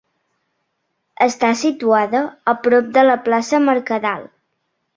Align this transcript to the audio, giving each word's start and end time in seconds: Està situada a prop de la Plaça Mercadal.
Està 1.25 1.51
situada 1.59 2.23
a 2.53 2.57
prop 2.69 2.89
de 2.99 3.07
la 3.09 3.21
Plaça 3.29 3.61
Mercadal. 3.69 4.29